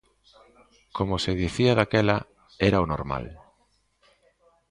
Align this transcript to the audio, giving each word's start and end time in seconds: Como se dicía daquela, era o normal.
Como 0.97 1.15
se 1.23 1.31
dicía 1.43 1.73
daquela, 1.79 2.17
era 2.67 2.83
o 2.85 2.89
normal. 2.93 3.25